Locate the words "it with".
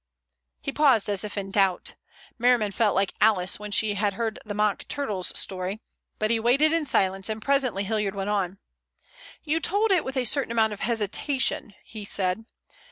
9.91-10.17